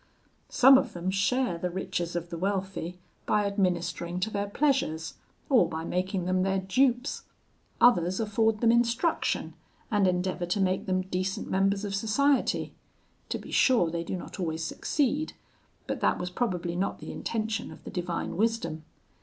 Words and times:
Some 0.49 0.79
of 0.79 0.93
them 0.93 1.11
share 1.11 1.59
the 1.59 1.69
riches 1.69 2.15
of 2.15 2.31
the 2.31 2.37
wealthy 2.39 2.97
by 3.27 3.45
administering 3.45 4.19
to 4.21 4.31
their 4.31 4.49
pleasures, 4.49 5.13
or 5.47 5.69
by 5.69 5.83
making 5.83 6.25
them 6.25 6.41
their 6.41 6.57
dupes; 6.57 7.25
others 7.79 8.19
afford 8.19 8.61
them 8.61 8.71
instruction, 8.71 9.53
and 9.91 10.07
endeavour 10.07 10.47
to 10.47 10.59
make 10.59 10.87
them 10.87 11.01
decent 11.03 11.51
members 11.51 11.85
of 11.85 11.93
society; 11.93 12.73
to 13.29 13.37
be 13.37 13.51
sure, 13.51 13.91
they 13.91 14.03
do 14.03 14.15
not 14.17 14.39
always 14.39 14.63
succeed; 14.63 15.33
but 15.85 15.99
that 16.01 16.17
was 16.17 16.31
probably 16.31 16.75
not 16.75 16.97
the 16.97 17.11
intention 17.11 17.71
of 17.71 17.83
the 17.83 17.91
divine 17.91 18.35
wisdom. 18.37 18.83